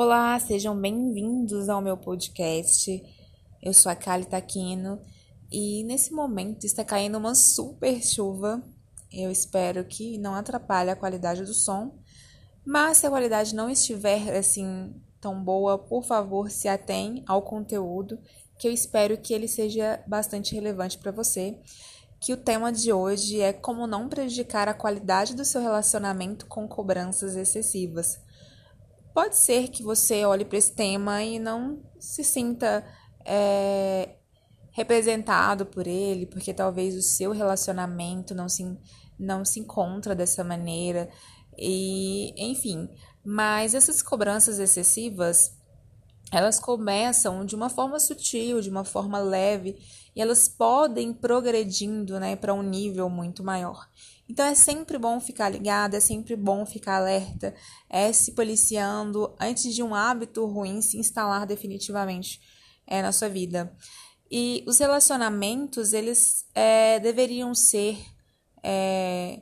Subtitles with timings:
[0.00, 3.02] Olá, sejam bem-vindos ao meu podcast.
[3.60, 5.00] Eu sou a Kali Taquino
[5.50, 8.62] e nesse momento está caindo uma super chuva.
[9.12, 11.98] Eu espero que não atrapalhe a qualidade do som,
[12.64, 18.20] mas se a qualidade não estiver assim tão boa, por favor, se atém ao conteúdo,
[18.56, 21.58] que eu espero que ele seja bastante relevante para você.
[22.20, 26.68] Que o tema de hoje é como não prejudicar a qualidade do seu relacionamento com
[26.68, 28.27] cobranças excessivas.
[29.18, 32.86] Pode ser que você olhe para esse tema e não se sinta
[33.24, 34.10] é,
[34.70, 38.78] representado por ele, porque talvez o seu relacionamento não se,
[39.18, 41.10] não se encontra dessa maneira.
[41.58, 42.88] E, enfim,
[43.24, 45.52] mas essas cobranças excessivas,
[46.30, 49.80] elas começam de uma forma sutil, de uma forma leve,
[50.14, 53.88] e elas podem progredindo né, para um nível muito maior.
[54.28, 57.54] Então é sempre bom ficar ligado, é sempre bom ficar alerta,
[57.88, 62.40] é se policiando antes de um hábito ruim se instalar definitivamente
[62.86, 63.74] é, na sua vida.
[64.30, 67.98] E os relacionamentos, eles é, deveriam ser
[68.62, 69.40] é,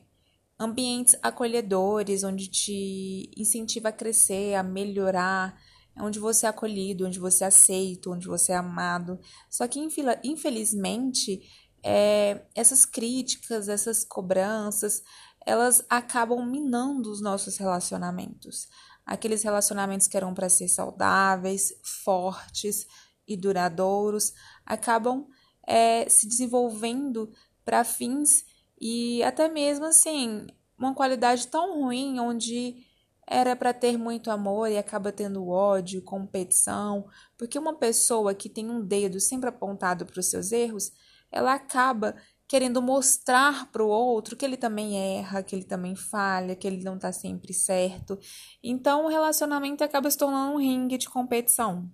[0.59, 5.61] ambientes acolhedores, onde te incentiva a crescer, a melhorar,
[5.99, 9.19] onde você é acolhido, onde você é aceito, onde você é amado.
[9.51, 9.81] Só que,
[10.23, 11.43] infelizmente,
[11.89, 15.05] é, essas críticas, essas cobranças,
[15.47, 18.67] elas acabam minando os nossos relacionamentos.
[19.07, 21.73] Aqueles relacionamentos que eram para ser saudáveis,
[22.05, 22.89] fortes
[23.25, 24.33] e duradouros,
[24.67, 25.29] acabam
[25.65, 27.31] é, se desenvolvendo
[27.65, 28.45] para fins
[28.81, 32.85] e até mesmo assim, uma qualidade tão ruim onde
[33.25, 37.07] era para ter muito amor e acaba tendo ódio, competição,
[37.39, 40.91] porque uma pessoa que tem um dedo sempre apontado para os seus erros,
[41.31, 42.15] ela acaba
[42.49, 46.83] querendo mostrar para o outro que ele também erra, que ele também falha, que ele
[46.83, 48.19] não está sempre certo.
[48.63, 51.91] Então o relacionamento acaba se tornando um ringue de competição.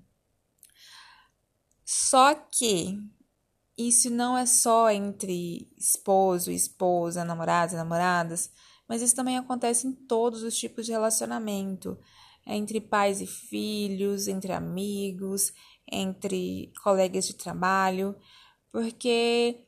[1.85, 2.99] Só que
[3.77, 8.51] isso não é só entre esposo e esposa, namorados e namoradas,
[8.87, 11.99] mas isso também acontece em todos os tipos de relacionamento.
[12.47, 15.53] Entre pais e filhos, entre amigos,
[15.91, 18.17] entre colegas de trabalho
[18.73, 19.65] porque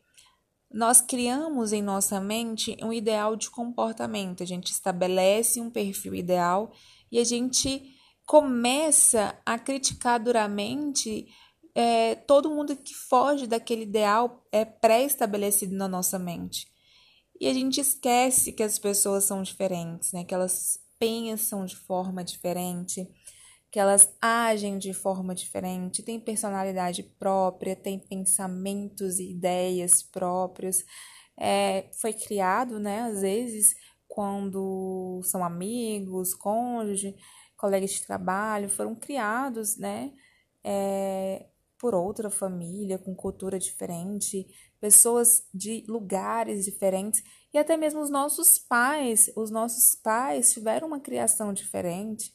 [0.72, 6.72] nós criamos em nossa mente um ideal de comportamento, a gente estabelece um perfil ideal
[7.12, 7.94] e a gente
[8.26, 11.28] começa a criticar duramente
[11.74, 16.66] é, todo mundo que foge daquele ideal é pré-estabelecido na nossa mente.
[17.40, 20.24] E a gente esquece que as pessoas são diferentes, né?
[20.24, 23.06] que elas pensam de forma diferente,
[23.74, 30.84] que elas agem de forma diferente, têm personalidade própria, têm pensamentos e ideias próprios.
[31.36, 33.74] É, foi criado, né, às vezes,
[34.06, 37.16] quando são amigos, cônjuge,
[37.56, 40.12] colegas de trabalho, foram criados, né,
[40.62, 41.44] é,
[41.76, 44.46] por outra família, com cultura diferente,
[44.80, 51.00] pessoas de lugares diferentes, e até mesmo os nossos pais, os nossos pais tiveram uma
[51.00, 52.32] criação diferente.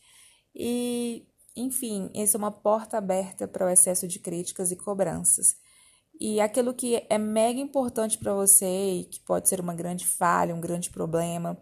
[0.53, 1.28] E
[1.59, 5.55] enfim, essa é uma porta aberta para o excesso de críticas e cobranças.
[6.19, 10.53] E aquilo que é mega importante para você e que pode ser uma grande falha,
[10.53, 11.57] um grande problema,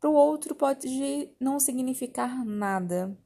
[0.00, 3.16] para o outro pode não significar nada.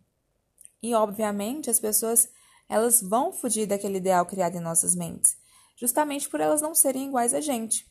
[0.82, 2.28] E obviamente as pessoas
[2.68, 5.36] elas vão fugir daquele ideal criado em nossas mentes,
[5.76, 7.84] justamente por elas não serem iguais a gente.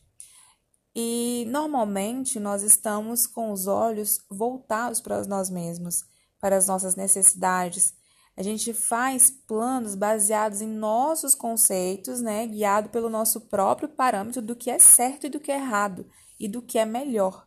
[0.94, 6.04] E normalmente nós estamos com os olhos voltados para nós mesmos
[6.40, 7.94] para as nossas necessidades.
[8.36, 14.56] A gente faz planos baseados em nossos conceitos, né, guiado pelo nosso próprio parâmetro do
[14.56, 16.06] que é certo e do que é errado
[16.38, 17.46] e do que é melhor.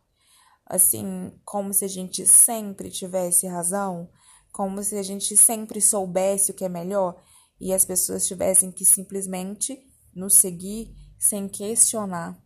[0.66, 4.10] Assim, como se a gente sempre tivesse razão,
[4.52, 7.20] como se a gente sempre soubesse o que é melhor
[7.60, 9.80] e as pessoas tivessem que simplesmente
[10.14, 12.38] nos seguir sem questionar.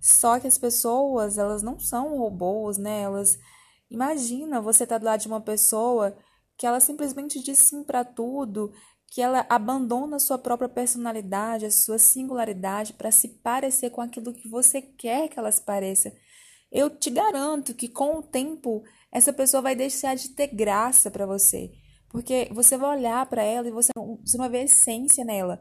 [0.00, 3.02] Só que as pessoas, elas não são robôs, né?
[3.02, 3.38] Elas
[3.92, 6.16] Imagina você estar tá do lado de uma pessoa
[6.56, 8.72] que ela simplesmente diz sim para tudo,
[9.06, 14.32] que ela abandona a sua própria personalidade, a sua singularidade para se parecer com aquilo
[14.32, 16.10] que você quer que ela se pareça.
[16.70, 18.82] Eu te garanto que com o tempo
[19.12, 21.70] essa pessoa vai deixar de ter graça para você,
[22.08, 25.60] porque você vai olhar para ela e você não, você não vai ver essência nela.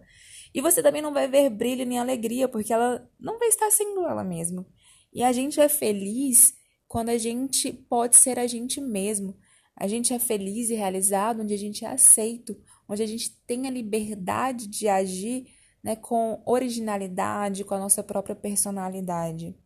[0.56, 4.08] E você também não vai ver brilho nem alegria, porque ela não vai estar sendo
[4.08, 4.66] ela mesma.
[5.14, 6.61] E a gente é feliz
[6.92, 9.38] quando a gente pode ser a gente mesmo.
[9.78, 13.66] A gente é feliz e realizado onde a gente é aceito, onde a gente tem
[13.66, 15.48] a liberdade de agir
[15.82, 19.58] né, com originalidade, com a nossa própria personalidade.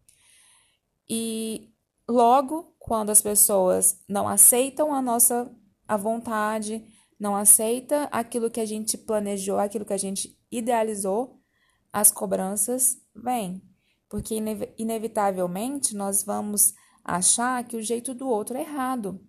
[1.10, 1.74] E
[2.08, 5.52] logo, quando as pessoas não aceitam a nossa
[5.88, 6.86] a vontade,
[7.20, 11.42] não aceita aquilo que a gente planejou, aquilo que a gente idealizou,
[11.92, 13.64] as cobranças vêm.
[14.08, 14.36] Porque
[14.78, 16.76] inevitavelmente nós vamos
[17.06, 19.22] achar que o jeito do outro é errado.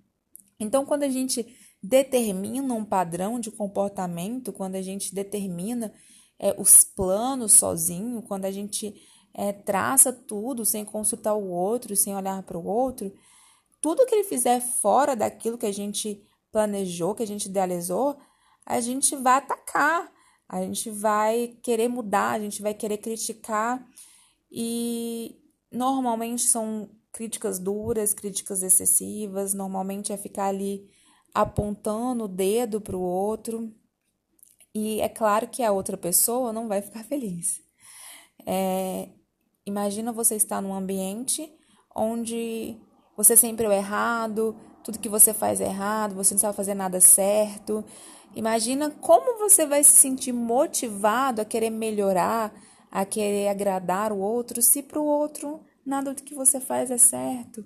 [0.58, 1.46] Então, quando a gente
[1.82, 5.93] determina um padrão de comportamento, quando a gente determina
[6.38, 8.94] é, os planos sozinho, quando a gente
[9.34, 13.12] é, traça tudo sem consultar o outro, sem olhar para o outro,
[13.81, 18.17] tudo que ele fizer fora daquilo que a gente planejou, que a gente idealizou,
[18.64, 20.11] a gente vai atacar,
[20.49, 23.87] a gente vai querer mudar, a gente vai querer criticar
[24.50, 25.38] e
[25.70, 30.86] normalmente são críticas duras, críticas excessivas, normalmente é ficar ali
[31.32, 33.72] apontando o dedo para o outro.
[34.74, 37.62] E é claro que a outra pessoa não vai ficar feliz.
[38.46, 39.08] É,
[39.64, 41.50] imagina você estar num ambiente
[41.94, 42.76] onde
[43.16, 44.54] você sempre é o errado,
[44.84, 47.82] tudo que você faz é errado, você não sabe fazer nada certo.
[48.34, 52.52] Imagina como você vai se sentir motivado a querer melhorar,
[52.90, 56.99] a querer agradar o outro, se para o outro nada do que você faz é
[56.99, 57.65] certo.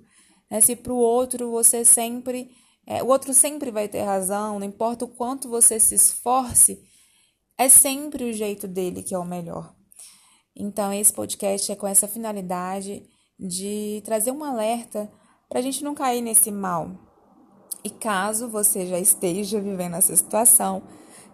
[0.51, 0.61] Né?
[0.61, 2.51] Se para o outro você sempre
[2.87, 6.83] é, o outro sempre vai ter razão, não importa o quanto você se esforce,
[7.57, 9.75] é sempre o jeito dele que é o melhor.
[10.57, 13.03] Então, esse podcast é com essa finalidade
[13.39, 15.11] de trazer um alerta
[15.49, 16.91] para a gente não cair nesse mal.
[17.85, 20.83] E caso você já esteja vivendo essa situação,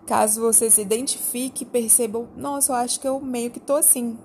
[0.06, 4.18] caso você se identifique e perceba, nossa, eu acho que eu meio que tô assim.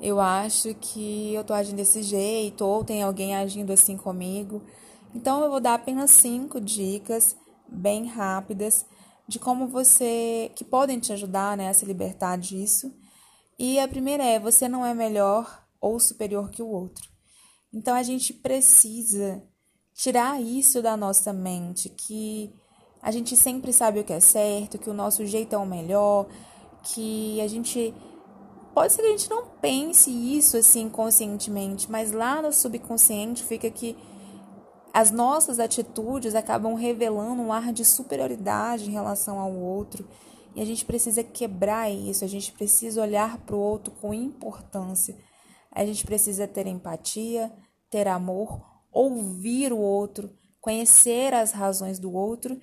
[0.00, 4.62] Eu acho que eu tô agindo desse jeito, ou tem alguém agindo assim comigo.
[5.14, 7.36] Então, eu vou dar apenas cinco dicas
[7.68, 8.86] bem rápidas
[9.28, 12.94] de como você que podem te ajudar né, a se libertar disso.
[13.58, 17.06] E a primeira é: você não é melhor ou superior que o outro.
[17.72, 19.42] Então, a gente precisa
[19.94, 22.50] tirar isso da nossa mente, que
[23.02, 26.26] a gente sempre sabe o que é certo, que o nosso jeito é o melhor,
[26.82, 27.94] que a gente
[28.80, 33.70] pode ser que a gente não pense isso assim conscientemente, mas lá no subconsciente fica
[33.70, 33.94] que
[34.90, 40.08] as nossas atitudes acabam revelando um ar de superioridade em relação ao outro.
[40.56, 45.14] E a gente precisa quebrar isso, a gente precisa olhar para o outro com importância.
[45.70, 47.52] A gente precisa ter empatia,
[47.90, 52.58] ter amor, ouvir o outro, conhecer as razões do outro.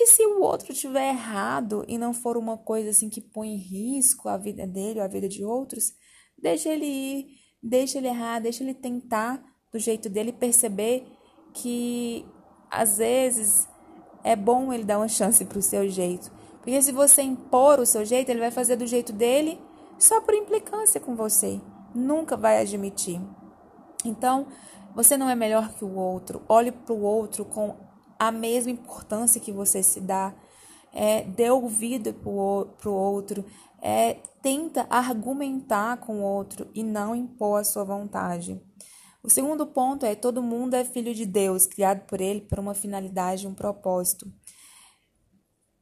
[0.00, 3.56] E se o outro tiver errado e não for uma coisa assim que põe em
[3.56, 5.92] risco a vida dele ou a vida de outros,
[6.40, 7.26] deixa ele ir,
[7.60, 9.42] deixa ele errar, deixa ele tentar
[9.72, 11.04] do jeito dele perceber
[11.52, 12.24] que
[12.70, 13.68] às vezes
[14.22, 16.30] é bom ele dar uma chance para o seu jeito.
[16.58, 19.60] Porque se você impor o seu jeito, ele vai fazer do jeito dele
[19.98, 21.60] só por implicância com você.
[21.94, 23.20] Nunca vai admitir.
[24.04, 24.46] Então,
[24.94, 26.42] você não é melhor que o outro.
[26.48, 27.87] Olhe para o outro com
[28.18, 30.34] a mesma importância que você se dá.
[30.92, 33.44] É, dê ouvido para o outro.
[33.80, 38.60] É, tenta argumentar com o outro e não impor a sua vontade.
[39.22, 42.74] O segundo ponto é: todo mundo é filho de Deus, criado por Ele para uma
[42.74, 44.26] finalidade, um propósito.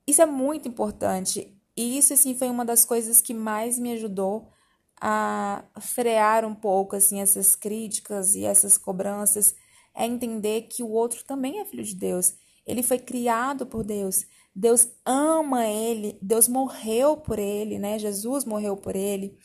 [0.07, 4.51] Isso é muito importante e isso assim foi uma das coisas que mais me ajudou
[4.99, 9.55] a frear um pouco assim essas críticas e essas cobranças,
[9.97, 12.35] é entender que o outro também é filho de Deus.
[12.67, 14.27] Ele foi criado por Deus.
[14.55, 17.99] Deus ama ele, Deus morreu por ele, né?
[17.99, 19.39] Jesus morreu por ele.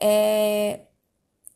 [0.00, 0.86] É,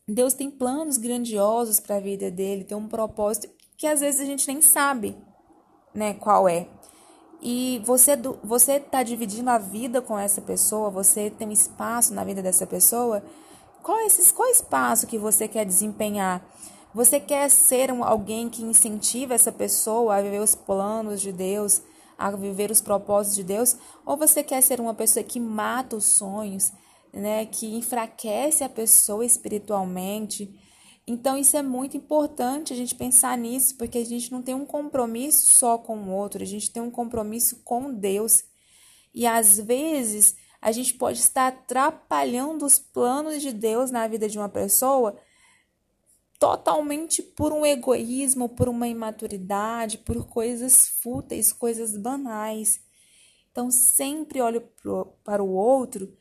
[0.07, 4.25] Deus tem planos grandiosos para a vida dele, tem um propósito que às vezes a
[4.25, 5.17] gente nem sabe,
[5.93, 6.67] né, qual é.
[7.41, 12.23] E você você tá dividindo a vida com essa pessoa, você tem um espaço na
[12.23, 13.23] vida dessa pessoa.
[13.83, 16.43] Qual é esse qual é espaço que você quer desempenhar?
[16.95, 21.81] Você quer ser um, alguém que incentiva essa pessoa a viver os planos de Deus,
[22.17, 23.75] a viver os propósitos de Deus,
[24.05, 26.71] ou você quer ser uma pessoa que mata os sonhos,
[27.11, 30.57] né, que enfraquece a pessoa espiritualmente.
[31.05, 34.65] Então, isso é muito importante a gente pensar nisso, porque a gente não tem um
[34.65, 38.45] compromisso só com o outro, a gente tem um compromisso com Deus.
[39.13, 44.37] E às vezes a gente pode estar atrapalhando os planos de Deus na vida de
[44.37, 45.17] uma pessoa
[46.39, 52.79] totalmente por um egoísmo, por uma imaturidade, por coisas fúteis, coisas banais.
[53.51, 56.11] Então, sempre olho pro, para o outro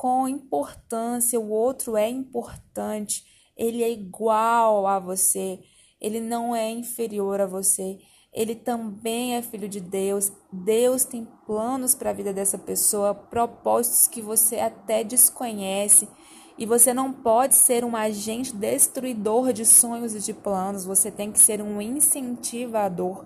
[0.00, 3.22] com importância, o outro é importante,
[3.54, 5.60] ele é igual a você,
[6.00, 7.98] ele não é inferior a você,
[8.32, 10.32] ele também é filho de Deus.
[10.50, 16.08] Deus tem planos para a vida dessa pessoa, propósitos que você até desconhece.
[16.60, 21.32] E você não pode ser um agente destruidor de sonhos e de planos, você tem
[21.32, 23.24] que ser um incentivador.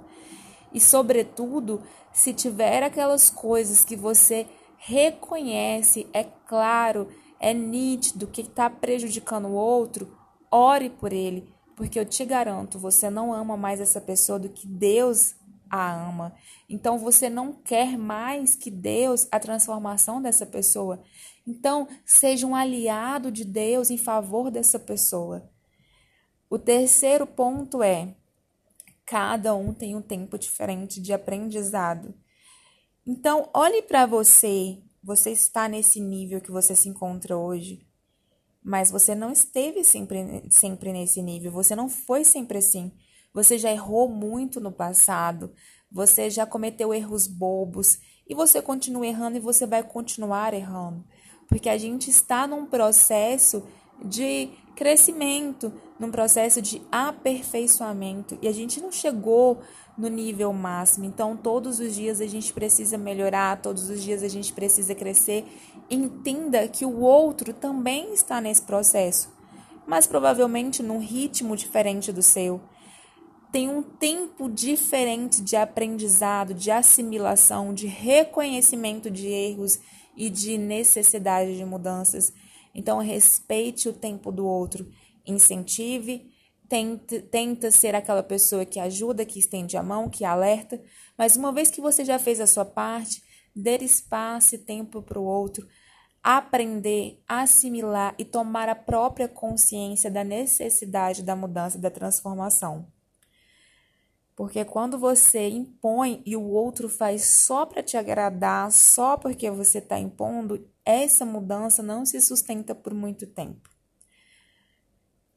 [0.73, 7.09] E, sobretudo, se tiver aquelas coisas que você reconhece, é claro,
[7.41, 10.17] é nítido que está prejudicando o outro,
[10.49, 14.65] ore por ele, porque eu te garanto, você não ama mais essa pessoa do que
[14.65, 15.35] Deus
[15.75, 16.33] a ama.
[16.69, 21.03] Então você não quer mais que Deus a transformação dessa pessoa.
[21.47, 25.51] Então, seja um aliado de Deus em favor dessa pessoa.
[26.49, 28.15] O terceiro ponto é:
[29.05, 32.15] cada um tem um tempo diferente de aprendizado.
[33.07, 34.79] Então, olhe para você.
[35.03, 37.87] Você está nesse nível que você se encontra hoje,
[38.63, 41.53] mas você não esteve sempre, sempre nesse nível.
[41.53, 42.91] Você não foi sempre assim.
[43.35, 45.53] Você já errou muito no passado.
[45.93, 51.05] Você já cometeu erros bobos e você continua errando e você vai continuar errando
[51.49, 53.63] porque a gente está num processo
[54.05, 59.61] de crescimento, num processo de aperfeiçoamento e a gente não chegou
[59.97, 61.05] no nível máximo.
[61.05, 65.45] Então, todos os dias a gente precisa melhorar, todos os dias a gente precisa crescer.
[65.89, 69.33] Entenda que o outro também está nesse processo,
[69.87, 72.61] mas provavelmente num ritmo diferente do seu.
[73.55, 79.79] Tem um tempo diferente de aprendizado, de assimilação, de reconhecimento de erros
[80.17, 82.33] e de necessidade de mudanças.
[82.75, 84.91] Então, respeite o tempo do outro,
[85.25, 86.33] incentive,
[86.69, 90.83] tenta, tenta ser aquela pessoa que ajuda, que estende a mão, que alerta,
[91.17, 93.23] mas uma vez que você já fez a sua parte,
[93.55, 95.65] dê espaço e tempo para o outro,
[96.21, 102.93] aprender, assimilar e tomar a própria consciência da necessidade da mudança, da transformação.
[104.37, 109.79] Porque quando você impõe e o outro faz só para te agradar, só porque você
[109.79, 113.69] está impondo, essa mudança não se sustenta por muito tempo.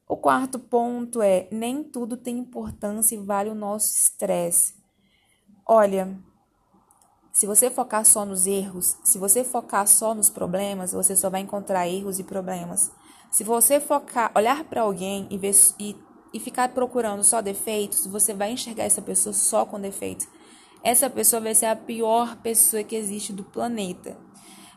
[0.08, 4.75] O quarto ponto é: nem tudo tem importância e vale o nosso estresse.
[5.66, 6.18] Olha,
[7.32, 11.42] se você focar só nos erros, se você focar só nos problemas, você só vai
[11.42, 12.92] encontrar erros e problemas.
[13.30, 15.96] Se você focar, olhar para alguém e, ver, e
[16.34, 20.27] e ficar procurando só defeitos, você vai enxergar essa pessoa só com defeitos.
[20.84, 24.17] Essa pessoa vai ser a pior pessoa que existe do planeta.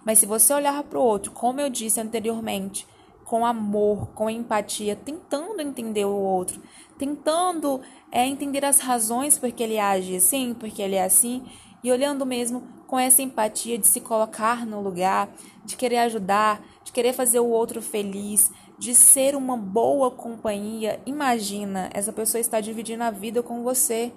[0.05, 2.87] Mas se você olhar para o outro, como eu disse anteriormente,
[3.25, 6.61] com amor, com empatia, tentando entender o outro,
[6.99, 7.81] tentando
[8.11, 11.45] é, entender as razões porque ele age assim, porque ele é assim,
[11.83, 15.33] e olhando mesmo com essa empatia de se colocar no lugar,
[15.65, 18.51] de querer ajudar, de querer fazer o outro feliz,
[18.81, 21.03] de ser uma boa companhia.
[21.05, 24.11] Imagina, essa pessoa está dividindo a vida com você.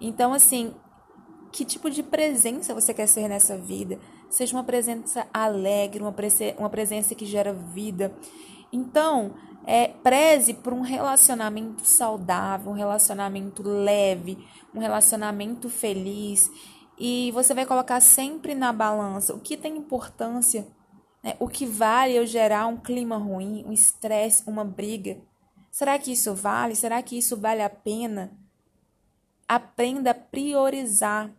[0.00, 0.74] Então, assim,
[1.52, 4.00] que tipo de presença você quer ser nessa vida?
[4.28, 6.12] Seja uma presença alegre, uma,
[6.58, 8.12] uma presença que gera vida.
[8.72, 9.32] Então,
[9.64, 16.50] é, preze por um relacionamento saudável, um relacionamento leve, um relacionamento feliz.
[16.98, 20.66] E você vai colocar sempre na balança o que tem importância
[21.22, 21.36] né?
[21.38, 25.20] O que vale eu gerar um clima ruim, um estresse, uma briga?
[25.70, 26.74] Será que isso vale?
[26.74, 28.36] Será que isso vale a pena?
[29.46, 31.32] Aprenda a priorizar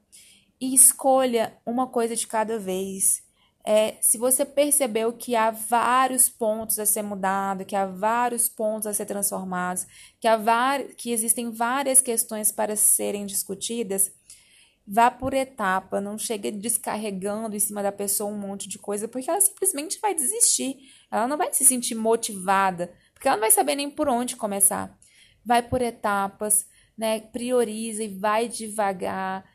[0.60, 3.24] e escolha uma coisa de cada vez.
[3.64, 8.88] É, se você percebeu que há vários pontos a ser mudado, que há vários pontos
[8.88, 9.86] a ser transformados,
[10.20, 10.40] que, há
[10.98, 14.12] que existem várias questões para serem discutidas,
[14.94, 19.30] Vá por etapa, não chegue descarregando em cima da pessoa um monte de coisa, porque
[19.30, 20.80] ela simplesmente vai desistir.
[21.10, 25.00] Ela não vai se sentir motivada, porque ela não vai saber nem por onde começar.
[25.46, 26.68] Vai por etapas,
[26.98, 27.22] né?
[27.22, 29.50] Prioriza e vai devagar.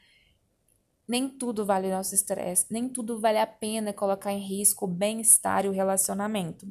[1.06, 5.66] Nem tudo vale nosso estresse, nem tudo vale a pena colocar em risco o bem-estar
[5.66, 6.66] e o relacionamento.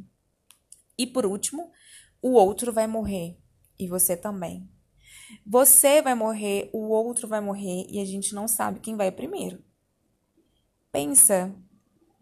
[0.97, 1.71] E por último,
[2.19, 3.37] o outro vai morrer
[3.77, 4.67] e você também.
[5.45, 9.63] Você vai morrer, o outro vai morrer e a gente não sabe quem vai primeiro.
[10.91, 11.53] Pensa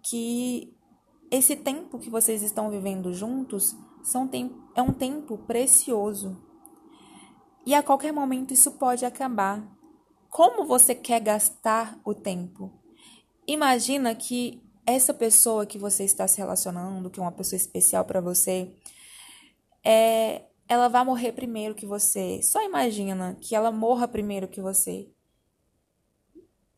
[0.03, 0.75] que
[1.31, 4.29] esse tempo que vocês estão vivendo juntos são
[4.75, 6.37] é um tempo precioso.
[7.65, 9.65] E a qualquer momento isso pode acabar.
[10.29, 12.71] Como você quer gastar o tempo?
[13.47, 18.19] Imagina que essa pessoa que você está se relacionando, que é uma pessoa especial para
[18.19, 18.75] você,
[19.83, 22.41] é, ela vai morrer primeiro que você.
[22.41, 25.09] Só imagina que ela morra primeiro que você.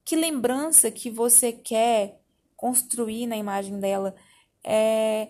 [0.04, 2.22] Que lembrança que você quer
[2.56, 4.16] construir na imagem dela?
[4.64, 5.30] É...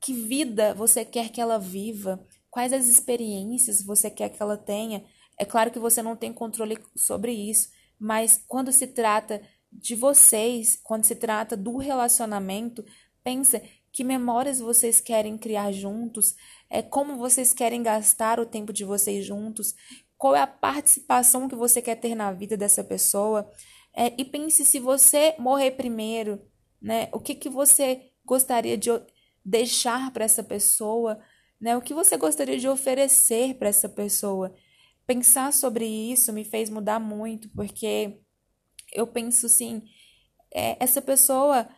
[0.00, 2.24] Que vida você quer que ela viva?
[2.50, 5.04] Quais as experiências você quer que ela tenha?
[5.38, 9.40] É claro que você não tem controle sobre isso, mas quando se trata
[9.72, 12.84] de vocês, quando se trata do relacionamento,
[13.22, 16.34] pensa que memórias vocês querem criar juntos,
[16.68, 19.74] é como vocês querem gastar o tempo de vocês juntos,
[20.16, 23.50] qual é a participação que você quer ter na vida dessa pessoa.
[23.96, 26.40] É, e pense se você morrer primeiro,
[26.80, 27.08] né?
[27.12, 28.90] O que, que você gostaria de
[29.44, 31.18] deixar para essa pessoa,
[31.60, 31.76] né?
[31.76, 34.54] O que você gostaria de oferecer para essa pessoa?
[35.06, 38.20] Pensar sobre isso me fez mudar muito, porque
[38.92, 39.82] eu penso assim,
[40.54, 41.68] é, essa pessoa,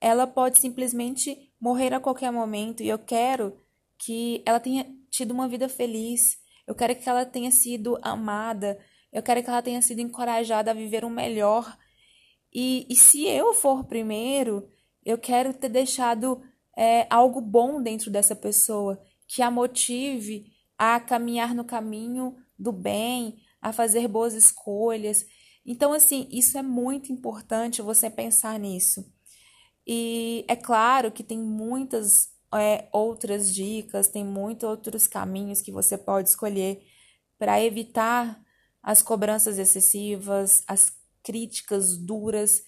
[0.00, 3.56] ela pode simplesmente morrer a qualquer momento e eu quero
[3.98, 6.38] que ela tenha tido uma vida feliz.
[6.66, 8.78] Eu quero que ela tenha sido amada.
[9.12, 11.76] Eu quero que ela tenha sido encorajada a viver o um melhor.
[12.52, 14.68] E, e se eu for primeiro,
[15.04, 16.40] eu quero ter deixado
[16.76, 20.46] é, algo bom dentro dessa pessoa que a motive
[20.78, 25.26] a caminhar no caminho do bem, a fazer boas escolhas.
[25.66, 29.04] Então, assim, isso é muito importante você pensar nisso.
[29.90, 35.96] E é claro que tem muitas é, outras dicas, tem muitos outros caminhos que você
[35.96, 36.82] pode escolher
[37.38, 38.38] para evitar
[38.82, 40.92] as cobranças excessivas, as
[41.22, 42.62] críticas duras.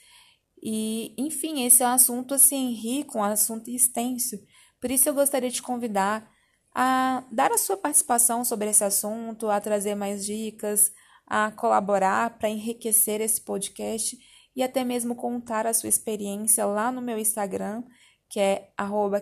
[0.62, 4.38] E, enfim, esse é um assunto assim rico, um assunto extenso.
[4.80, 6.30] Por isso eu gostaria de convidar
[6.74, 10.90] a dar a sua participação sobre esse assunto, a trazer mais dicas,
[11.26, 14.16] a colaborar para enriquecer esse podcast
[14.54, 17.82] e até mesmo contar a sua experiência lá no meu Instagram,
[18.28, 18.72] que é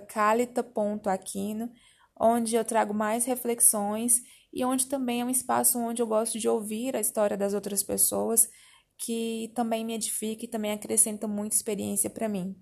[0.09, 1.71] calita.aquino,
[2.19, 4.21] onde eu trago mais reflexões
[4.53, 7.83] e onde também é um espaço onde eu gosto de ouvir a história das outras
[7.83, 8.49] pessoas,
[8.97, 12.57] que também me edifica e também acrescenta muita experiência para mim.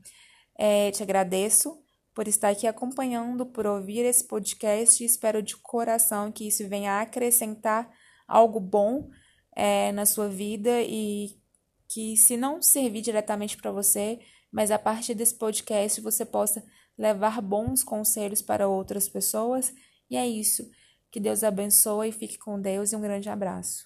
[0.58, 1.82] É, te agradeço
[2.14, 7.00] por estar aqui acompanhando, por ouvir esse podcast e espero de coração que isso venha
[7.00, 7.90] acrescentar
[8.26, 9.08] algo bom
[9.54, 11.38] é, na sua vida e
[11.88, 14.18] que, se não servir diretamente para você,
[14.52, 16.64] mas a partir desse podcast você possa
[16.96, 19.74] levar bons conselhos para outras pessoas.
[20.10, 20.68] E é isso.
[21.10, 23.84] Que Deus abençoe, fique com Deus e um grande abraço.